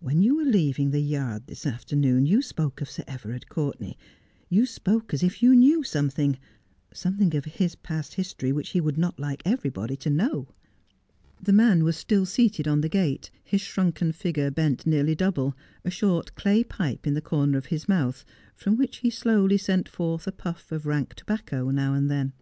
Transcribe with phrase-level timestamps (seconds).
[0.00, 3.94] When you were leaving the yard this afternoon you spoke of Sir Everard Courtenay—
[4.56, 6.38] you spoke as if you knew something—
[6.94, 10.48] something of his past history which he would not like everybody to know.'
[11.42, 15.54] The man was still seated on the gate, his shrunken figure bent nearly double,
[15.84, 18.24] a short clay pipe in the corner of his mouth,
[18.54, 22.28] from which he slowly sent forth a puff of rank tobacco now and then.
[22.28, 22.32] Mrs.